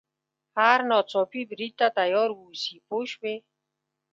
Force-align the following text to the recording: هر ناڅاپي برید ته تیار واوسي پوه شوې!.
هر 0.57 0.79
ناڅاپي 0.89 1.41
برید 1.51 1.73
ته 1.79 1.87
تیار 1.97 2.29
واوسي 2.33 2.75
پوه 2.87 3.05
شوې!. 3.11 3.35